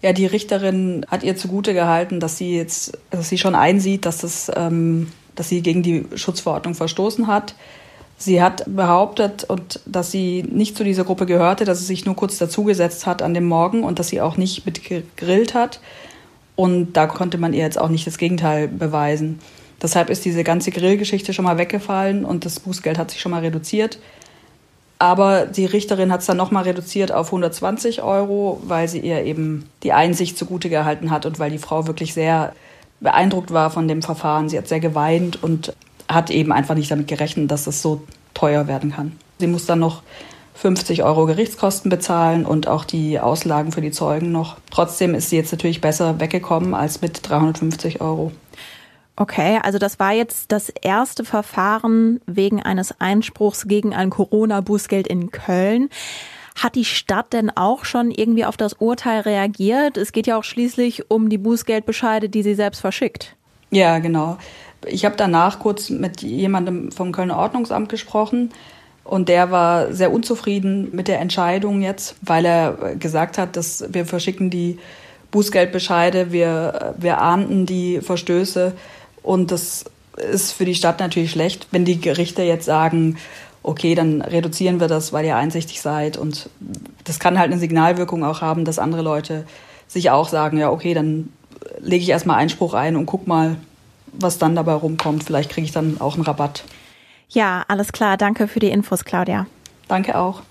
Ja, 0.00 0.12
die 0.12 0.26
Richterin 0.26 1.06
hat 1.08 1.22
ihr 1.22 1.36
zugute 1.36 1.74
gehalten, 1.74 2.18
dass 2.18 2.38
sie 2.38 2.56
jetzt, 2.56 2.98
dass 3.10 3.28
sie 3.28 3.38
schon 3.38 3.54
einsieht, 3.54 4.06
dass 4.06 4.18
das, 4.18 4.50
ähm, 4.56 5.12
dass 5.34 5.50
sie 5.50 5.62
gegen 5.62 5.82
die 5.82 6.06
Schutzverordnung 6.14 6.74
verstoßen 6.74 7.26
hat. 7.26 7.54
Sie 8.16 8.42
hat 8.42 8.64
behauptet, 8.66 9.44
und 9.44 9.80
dass 9.86 10.10
sie 10.10 10.42
nicht 10.42 10.76
zu 10.76 10.84
dieser 10.84 11.04
Gruppe 11.04 11.26
gehörte, 11.26 11.64
dass 11.64 11.80
sie 11.80 11.84
sich 11.84 12.06
nur 12.06 12.16
kurz 12.16 12.38
dazugesetzt 12.38 13.06
hat 13.06 13.22
an 13.22 13.34
dem 13.34 13.44
Morgen 13.44 13.82
und 13.82 13.98
dass 13.98 14.08
sie 14.08 14.20
auch 14.20 14.36
nicht 14.36 14.64
mitgegrillt 14.64 15.54
hat. 15.54 15.80
Und 16.56 16.92
da 16.92 17.06
konnte 17.06 17.38
man 17.38 17.52
ihr 17.52 17.62
jetzt 17.62 17.78
auch 17.78 17.88
nicht 17.88 18.06
das 18.06 18.18
Gegenteil 18.18 18.68
beweisen. 18.68 19.40
Deshalb 19.82 20.08
ist 20.08 20.24
diese 20.24 20.44
ganze 20.44 20.70
Grillgeschichte 20.70 21.32
schon 21.32 21.44
mal 21.44 21.58
weggefallen 21.58 22.24
und 22.24 22.44
das 22.44 22.60
Bußgeld 22.60 22.96
hat 22.96 23.10
sich 23.10 23.20
schon 23.20 23.32
mal 23.32 23.40
reduziert. 23.40 23.98
Aber 24.98 25.46
die 25.46 25.66
Richterin 25.66 26.12
hat 26.12 26.20
es 26.20 26.26
dann 26.26 26.36
nochmal 26.36 26.62
reduziert 26.62 27.12
auf 27.12 27.26
120 27.26 28.02
Euro, 28.02 28.62
weil 28.64 28.88
sie 28.88 29.00
ihr 29.00 29.24
eben 29.24 29.68
die 29.82 29.92
Einsicht 29.92 30.38
zugute 30.38 30.70
gehalten 30.70 31.10
hat 31.10 31.26
und 31.26 31.38
weil 31.38 31.50
die 31.50 31.58
Frau 31.58 31.86
wirklich 31.86 32.14
sehr 32.14 32.54
beeindruckt 33.00 33.52
war 33.52 33.70
von 33.70 33.88
dem 33.88 34.02
Verfahren. 34.02 34.48
Sie 34.48 34.56
hat 34.56 34.68
sehr 34.68 34.80
geweint 34.80 35.42
und 35.42 35.74
hat 36.08 36.30
eben 36.30 36.52
einfach 36.52 36.76
nicht 36.76 36.90
damit 36.90 37.08
gerechnet, 37.08 37.50
dass 37.50 37.66
es 37.66 37.82
so 37.82 38.02
teuer 38.32 38.68
werden 38.68 38.92
kann. 38.92 39.18
Sie 39.38 39.46
muss 39.46 39.66
dann 39.66 39.80
noch 39.80 40.02
50 40.54 41.02
Euro 41.02 41.26
Gerichtskosten 41.26 41.90
bezahlen 41.90 42.46
und 42.46 42.68
auch 42.68 42.84
die 42.84 43.18
Auslagen 43.18 43.72
für 43.72 43.80
die 43.80 43.90
Zeugen 43.90 44.32
noch. 44.32 44.56
Trotzdem 44.70 45.14
ist 45.14 45.30
sie 45.30 45.36
jetzt 45.36 45.52
natürlich 45.52 45.80
besser 45.80 46.20
weggekommen 46.20 46.74
als 46.74 47.02
mit 47.02 47.28
350 47.28 48.00
Euro. 48.00 48.32
Okay, 49.16 49.60
also 49.62 49.78
das 49.78 49.98
war 49.98 50.12
jetzt 50.12 50.50
das 50.50 50.70
erste 50.70 51.24
Verfahren 51.24 52.20
wegen 52.26 52.62
eines 52.62 53.00
Einspruchs 53.00 53.68
gegen 53.68 53.94
ein 53.94 54.10
Corona-Bußgeld 54.10 55.06
in 55.06 55.30
Köln. 55.30 55.88
Hat 56.60 56.76
die 56.76 56.84
Stadt 56.84 57.32
denn 57.32 57.50
auch 57.50 57.84
schon 57.84 58.10
irgendwie 58.10 58.44
auf 58.44 58.56
das 58.56 58.74
Urteil 58.74 59.20
reagiert? 59.20 59.96
Es 59.96 60.12
geht 60.12 60.26
ja 60.26 60.36
auch 60.36 60.44
schließlich 60.44 61.10
um 61.10 61.28
die 61.28 61.38
Bußgeldbescheide, 61.38 62.28
die 62.28 62.42
sie 62.42 62.54
selbst 62.54 62.80
verschickt. 62.80 63.36
Ja, 63.70 63.98
genau. 63.98 64.38
Ich 64.86 65.04
habe 65.04 65.16
danach 65.16 65.58
kurz 65.58 65.90
mit 65.90 66.22
jemandem 66.22 66.92
vom 66.92 67.10
Kölner 67.10 67.38
Ordnungsamt 67.38 67.88
gesprochen 67.88 68.52
und 69.04 69.28
der 69.28 69.50
war 69.50 69.92
sehr 69.92 70.12
unzufrieden 70.12 70.88
mit 70.92 71.08
der 71.08 71.20
Entscheidung 71.20 71.82
jetzt, 71.82 72.16
weil 72.22 72.44
er 72.44 72.96
gesagt 72.98 73.38
hat, 73.38 73.56
dass 73.56 73.84
wir 73.92 74.06
verschicken 74.06 74.50
die 74.50 74.78
Bußgeldbescheide, 75.30 76.32
wir, 76.32 76.94
wir 76.98 77.20
ahnden 77.20 77.66
die 77.66 78.00
Verstöße 78.00 78.72
und 79.22 79.50
das 79.50 79.84
ist 80.16 80.52
für 80.52 80.64
die 80.64 80.74
Stadt 80.74 81.00
natürlich 81.00 81.30
schlecht, 81.30 81.68
wenn 81.70 81.84
die 81.84 82.00
Gerichte 82.00 82.42
jetzt 82.42 82.64
sagen, 82.64 83.16
okay, 83.62 83.94
dann 83.94 84.20
reduzieren 84.20 84.78
wir 84.78 84.88
das, 84.88 85.12
weil 85.12 85.24
ihr 85.24 85.36
einsichtig 85.36 85.80
seid. 85.80 86.16
Und 86.16 86.50
das 87.04 87.18
kann 87.18 87.38
halt 87.38 87.50
eine 87.50 87.58
Signalwirkung 87.58 88.22
auch 88.22 88.42
haben, 88.42 88.64
dass 88.64 88.78
andere 88.78 89.02
Leute 89.02 89.46
sich 89.88 90.10
auch 90.10 90.28
sagen, 90.28 90.58
ja, 90.58 90.70
okay, 90.70 90.94
dann 90.94 91.30
lege 91.80 92.02
ich 92.02 92.10
erstmal 92.10 92.36
Einspruch 92.36 92.74
ein 92.74 92.94
und 92.94 93.06
guck 93.06 93.26
mal, 93.26 93.56
was 94.12 94.38
dann 94.38 94.54
dabei 94.54 94.74
rumkommt. 94.74 95.24
Vielleicht 95.24 95.50
kriege 95.50 95.64
ich 95.64 95.72
dann 95.72 96.00
auch 96.00 96.14
einen 96.14 96.24
Rabatt. 96.24 96.64
Ja, 97.28 97.64
alles 97.68 97.92
klar. 97.92 98.16
Danke 98.16 98.48
für 98.48 98.60
die 98.60 98.70
Infos, 98.70 99.04
Claudia. 99.04 99.46
Danke 99.88 100.18
auch. 100.18 100.42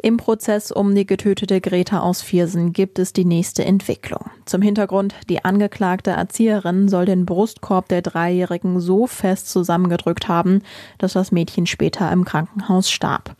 Im 0.00 0.16
Prozess 0.16 0.70
um 0.70 0.94
die 0.94 1.06
getötete 1.06 1.60
Greta 1.60 2.00
aus 2.00 2.22
Viersen 2.22 2.72
gibt 2.72 3.00
es 3.00 3.12
die 3.12 3.24
nächste 3.24 3.64
Entwicklung. 3.64 4.30
Zum 4.44 4.62
Hintergrund, 4.62 5.14
die 5.28 5.44
angeklagte 5.44 6.12
Erzieherin 6.12 6.88
soll 6.88 7.04
den 7.04 7.26
Brustkorb 7.26 7.88
der 7.88 8.02
Dreijährigen 8.02 8.78
so 8.78 9.08
fest 9.08 9.50
zusammengedrückt 9.50 10.28
haben, 10.28 10.62
dass 10.98 11.14
das 11.14 11.32
Mädchen 11.32 11.66
später 11.66 12.12
im 12.12 12.24
Krankenhaus 12.24 12.90
starb. 12.90 13.34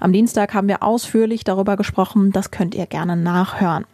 Am 0.00 0.12
Dienstag 0.12 0.52
haben 0.52 0.66
wir 0.66 0.82
ausführlich 0.82 1.44
darüber 1.44 1.76
gesprochen, 1.76 2.32
das 2.32 2.50
könnt 2.50 2.74
ihr 2.74 2.86
gerne 2.86 3.16
nachhören. 3.16 3.84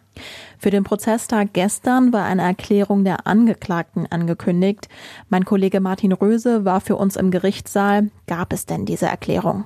Für 0.59 0.69
den 0.69 0.83
Prozesstag 0.83 1.53
gestern 1.53 2.13
war 2.13 2.25
eine 2.25 2.41
Erklärung 2.41 3.03
der 3.03 3.27
Angeklagten 3.27 4.07
angekündigt. 4.09 4.87
Mein 5.29 5.45
Kollege 5.45 5.79
Martin 5.79 6.11
Röse 6.11 6.65
war 6.65 6.81
für 6.81 6.95
uns 6.95 7.15
im 7.15 7.31
Gerichtssaal. 7.31 8.09
Gab 8.27 8.53
es 8.53 8.65
denn 8.65 8.85
diese 8.85 9.05
Erklärung? 9.05 9.65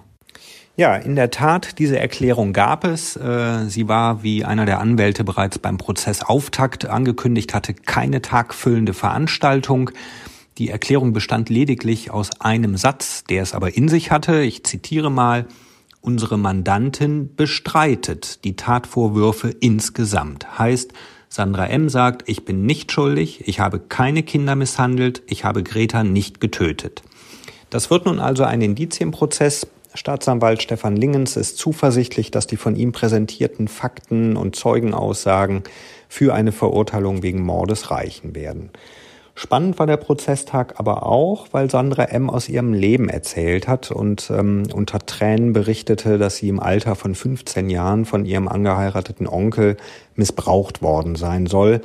Ja, 0.78 0.96
in 0.96 1.16
der 1.16 1.30
Tat, 1.32 1.80
diese 1.80 2.00
Erklärung 2.00 2.54
gab 2.54 2.86
es. 2.86 3.16
Äh, 3.16 3.66
sie 3.68 3.88
war, 3.88 4.24
wie 4.24 4.46
einer 4.46 4.66
der 4.66 4.80
Anwälte 4.80 5.24
bereits 5.24 5.60
beim 5.60 5.78
Prozessauftakt 5.78 6.86
angekündigt 6.86 7.54
hatte, 7.54 7.74
keine 7.74 8.22
tagfüllende 8.22 8.94
Veranstaltung. 8.94 9.92
Die 10.58 10.70
Erklärung 10.70 11.14
bestand 11.14 11.50
lediglich 11.50 12.12
aus 12.12 12.30
einem 12.40 12.78
Satz, 12.78 13.24
der 13.26 13.44
es 13.44 13.54
aber 13.54 13.76
in 13.76 13.90
sich 13.90 14.12
hatte. 14.12 14.42
Ich 14.42 14.64
zitiere 14.64 15.12
mal. 15.12 15.46
Unsere 16.02 16.38
Mandantin 16.38 17.36
bestreitet 17.36 18.44
die 18.44 18.56
Tatvorwürfe 18.56 19.50
insgesamt. 19.50 20.58
Heißt, 20.58 20.94
Sandra 21.30 21.68
M. 21.68 21.90
sagt, 21.90 22.28
ich 22.28 22.44
bin 22.44 22.66
nicht 22.66 22.92
schuldig, 22.92 23.48
ich 23.48 23.60
habe 23.60 23.80
keine 23.80 24.24
Kinder 24.24 24.56
misshandelt, 24.56 25.22
ich 25.28 25.46
habe 25.46 25.64
Greta 25.64 26.04
nicht 26.04 26.42
getötet. 26.42 27.04
Das 27.70 27.90
wird 27.90 28.06
nun 28.06 28.20
also 28.20 28.44
ein 28.44 28.62
Indizienprozess 28.62 29.68
Staatsanwalt 29.94 30.62
Stefan 30.62 30.96
Lingens 30.96 31.36
ist 31.36 31.58
zuversichtlich, 31.58 32.32
dass 32.32 32.48
die 32.48 32.56
von 32.56 32.76
ihm 32.76 32.94
präsentierten 32.94 33.68
Fakten 33.68 34.38
und 34.38 34.56
Zeugenaussagen 34.56 35.64
für 36.08 36.34
eine 36.34 36.54
Verurteilung 36.54 37.24
wegen 37.24 37.44
Mordes 37.44 37.92
reichen 37.92 38.34
werden. 38.34 38.70
Spannend 39.34 39.80
war 39.80 39.88
der 39.88 39.98
Prozesstag 39.98 40.76
aber 40.78 41.06
auch, 41.06 41.48
weil 41.52 41.70
Sandra 41.70 42.04
M. 42.04 42.30
aus 42.30 42.50
ihrem 42.50 42.74
Leben 42.74 43.10
erzählt 43.10 43.68
hat 43.68 43.90
und 43.92 44.32
ähm, 44.36 44.64
unter 44.74 45.00
Tränen 45.00 45.54
berichtete, 45.54 46.18
dass 46.18 46.38
sie 46.38 46.50
im 46.50 46.60
Alter 46.60 46.96
von 46.96 47.16
15 47.16 47.70
Jahren 47.70 48.06
von 48.06 48.26
ihrem 48.26 48.48
angeheirateten 48.48 49.28
Onkel 49.28 49.78
missbraucht 50.16 50.82
worden 50.82 51.16
sein 51.16 51.48
soll. 51.48 51.82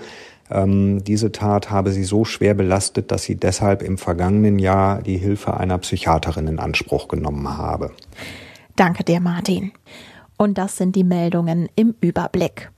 Ähm, 0.50 1.03
diese 1.05 1.33
Tat 1.33 1.71
habe 1.71 1.93
sie 1.93 2.05
so 2.05 2.25
schwer 2.25 2.55
belastet, 2.55 3.11
dass 3.11 3.25
sie 3.25 3.37
deshalb 3.37 3.83
im 3.83 3.99
vergangenen 3.99 4.59
Jahr 4.59 5.03
die 5.03 5.17
Hilfe 5.17 5.57
einer 5.57 5.79
Psychiaterin 5.79 6.49
in 6.49 6.59
Anspruch 6.59 7.09
genommen 7.09 7.57
habe. 7.57 7.93
Danke 8.76 9.05
dir, 9.05 9.21
Martin. 9.21 9.73
Und 10.37 10.59
das 10.59 10.76
sind 10.76 10.95
die 10.97 11.05
Meldungen 11.05 11.69
im 11.76 11.95
Überblick. 12.00 12.71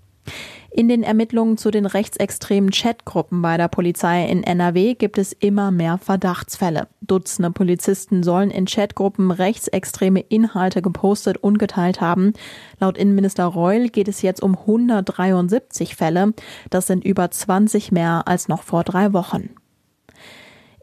In 0.79 0.87
den 0.87 1.03
Ermittlungen 1.03 1.57
zu 1.57 1.73
den 1.73 1.87
rechtsextremen 1.87 2.71
Chatgruppen 2.71 3.43
bei 3.43 3.57
der 3.57 3.67
Polizei 3.67 4.25
in 4.27 4.45
NRW 4.45 4.95
gibt 4.95 5.19
es 5.19 5.33
immer 5.33 5.73
mehr 5.73 5.99
Verdachtsfälle. 5.99 6.87
Dutzende 7.01 7.51
Polizisten 7.51 8.23
sollen 8.23 8.53
in 8.53 8.67
Chatgruppen 8.67 9.33
rechtsextreme 9.33 10.21
Inhalte 10.21 10.81
gepostet 10.81 11.37
und 11.39 11.59
geteilt 11.59 12.01
haben. 12.01 12.33
Laut 12.79 12.97
Innenminister 12.97 13.47
Reul 13.47 13.89
geht 13.89 14.07
es 14.07 14.23
jetzt 14.23 14.41
um 14.41 14.57
173 14.57 15.97
Fälle. 15.97 16.33
Das 16.71 16.87
sind 16.87 17.05
über 17.05 17.29
20 17.29 17.91
mehr 17.91 18.29
als 18.29 18.47
noch 18.47 18.63
vor 18.63 18.85
drei 18.85 19.13
Wochen. 19.13 19.51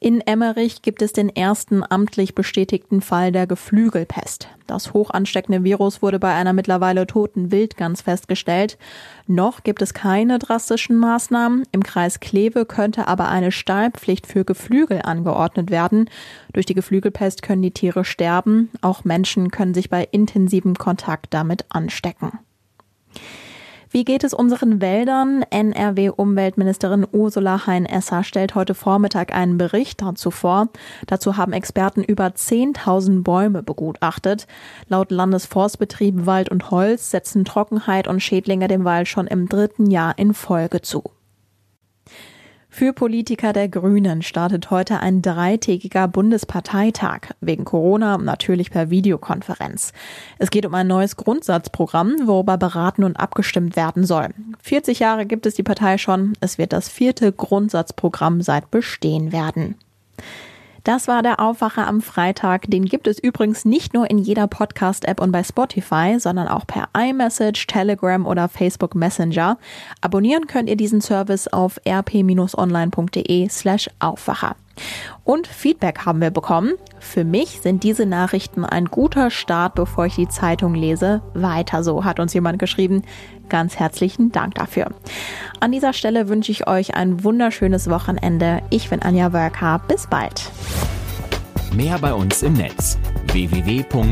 In 0.06 0.22
Emmerich 0.22 0.84
gibt 0.84 1.02
es 1.02 1.14
den 1.14 1.36
ersten 1.36 1.82
amtlich 1.84 2.36
bestätigten 2.36 3.02
Fall 3.02 3.32
der 3.32 3.48
Geflügelpest. 3.48 4.50
Das 4.68 4.94
hochansteckende 4.94 5.64
Virus 5.64 6.04
wurde 6.04 6.20
bei 6.20 6.32
einer 6.32 6.54
mittlerweile 6.54 7.08
toten 7.08 7.52
Wildgans 7.52 8.04
festgestellt. 8.04 8.78
Noch 9.26 9.64
gibt 9.64 9.82
es 9.82 9.96
keine 9.96 10.38
drastischen 10.38 10.98
Maßnahmen. 10.98 11.64
Im 11.72 11.82
Kreis 11.82 12.20
Kleve 12.20 12.68
könnte 12.68 13.08
aber 13.08 13.30
eine 13.30 13.52
Stallpflicht 13.52 14.28
für 14.28 14.46
Geflügel 14.46 15.02
angeordnet 15.02 15.72
werden. 15.72 16.08
Durch 16.54 16.68
die 16.68 16.76
Geflügelpest 16.76 17.42
können 17.42 17.64
die 17.64 17.72
Tiere 17.72 18.06
sterben. 18.06 18.70
Auch 18.82 19.06
Menschen 19.06 19.50
können 19.50 19.74
sich 19.74 19.90
bei 19.90 20.08
intensivem 20.12 20.76
Kontakt 20.76 21.34
damit 21.34 21.66
anstecken. 21.70 22.38
Wie 23.96 24.04
geht 24.04 24.26
es 24.26 24.34
unseren 24.34 24.82
Wäldern? 24.82 25.46
NRW-Umweltministerin 25.50 27.08
Ursula 27.14 27.66
Hein-Esser 27.66 28.26
stellt 28.26 28.54
heute 28.54 28.74
Vormittag 28.74 29.34
einen 29.34 29.58
Bericht 29.58 30.02
dazu 30.02 30.32
vor. 30.32 30.68
Dazu 31.08 31.38
haben 31.38 31.54
Experten 31.54 32.04
über 32.04 32.26
10.000 32.26 33.24
Bäume 33.24 33.64
begutachtet. 33.64 34.48
Laut 34.90 35.12
Landesforstbetrieb 35.12 36.26
Wald 36.26 36.50
und 36.50 36.72
Holz 36.72 37.10
setzen 37.10 37.46
Trockenheit 37.46 38.10
und 38.10 38.20
Schädlinge 38.20 38.68
dem 38.68 38.84
Wald 38.84 39.08
schon 39.08 39.28
im 39.28 39.48
dritten 39.48 39.90
Jahr 39.90 40.18
in 40.18 40.34
Folge 40.34 40.82
zu. 40.82 41.15
Für 42.78 42.92
Politiker 42.92 43.54
der 43.54 43.70
Grünen 43.70 44.22
startet 44.22 44.70
heute 44.70 45.00
ein 45.00 45.22
dreitägiger 45.22 46.10
Bundesparteitag. 46.10 47.30
Wegen 47.40 47.64
Corona 47.64 48.18
natürlich 48.18 48.70
per 48.70 48.90
Videokonferenz. 48.90 49.94
Es 50.40 50.50
geht 50.50 50.66
um 50.66 50.74
ein 50.74 50.86
neues 50.86 51.16
Grundsatzprogramm, 51.16 52.28
worüber 52.28 52.58
beraten 52.58 53.06
und 53.06 53.16
abgestimmt 53.16 53.78
werden 53.78 54.06
soll. 54.06 54.28
40 54.62 55.00
Jahre 55.00 55.26
gibt 55.26 55.46
es 55.46 55.54
die 55.54 55.64
Partei 55.64 55.98
schon. 55.98 56.34
Es 56.42 56.58
wird 56.58 56.74
das 56.74 56.90
vierte 56.90 57.32
Grundsatzprogramm 57.32 58.42
seit 58.42 58.70
Bestehen 58.72 59.32
werden. 59.32 59.76
Das 60.86 61.08
war 61.08 61.24
der 61.24 61.40
Aufwacher 61.40 61.88
am 61.88 62.00
Freitag. 62.00 62.70
Den 62.70 62.86
gibt 62.86 63.08
es 63.08 63.18
übrigens 63.18 63.66
nicht 63.66 63.96
nur 63.96 64.08
in 64.08 64.20
jeder 64.20 64.46
Podcast-App 64.46 65.20
und 65.20 65.32
bei 65.32 65.44
Spotify, 65.44 66.18
sondern 66.20 66.48
auch 66.48 66.68
per 66.68 66.90
iMessage, 66.96 67.66
Telegram 67.66 68.24
oder 68.24 68.48
Facebook 68.48 68.94
Messenger. 68.94 69.58
Abonnieren 70.02 70.46
könnt 70.46 70.70
ihr 70.70 70.78
diesen 70.78 71.02
Service 71.02 71.48
auf 71.48 71.82
rp-online.de 71.88 73.50
slash 73.50 73.90
Aufwacher. 73.98 74.56
Und 75.24 75.48
Feedback 75.48 76.06
haben 76.06 76.22
wir 76.22 76.32
bekommen. 76.32 76.74
Für 77.00 77.24
mich 77.24 77.62
sind 77.62 77.84
diese 77.84 78.06
Nachrichten 78.06 78.66
ein 78.66 78.86
guter 78.86 79.32
Start, 79.32 79.76
bevor 79.76 80.06
ich 80.06 80.16
die 80.16 80.28
Zeitung 80.28 80.76
lese. 80.76 81.22
Weiter 81.34 81.84
so, 81.84 82.04
hat 82.04 82.20
uns 82.20 82.34
jemand 82.34 82.60
geschrieben. 82.60 83.04
Ganz 83.50 83.78
herzlichen 83.78 84.32
Dank 84.32 84.56
dafür. 84.56 84.92
An 85.60 85.72
dieser 85.72 85.94
Stelle 85.94 86.30
wünsche 86.30 86.52
ich 86.52 86.68
euch 86.68 86.96
ein 86.96 87.24
wunderschönes 87.24 87.90
Wochenende. 87.90 88.62
Ich 88.70 88.90
bin 88.90 89.02
Anja 89.02 89.34
Wölker. 89.34 89.82
Bis 89.88 90.08
bald. 90.08 90.52
Mehr 91.74 91.98
bei 92.00 92.14
uns 92.14 92.42
im 92.44 92.54
Netz 92.54 92.98
www.rp-online.de 93.32 94.06